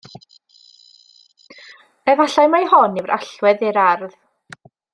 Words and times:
Efallai 2.13 2.47
mai 2.55 2.65
hon 2.73 2.99
yw'r 3.03 3.15
allwedd 3.17 3.63
i'r 3.69 3.81
ardd. 3.85 4.21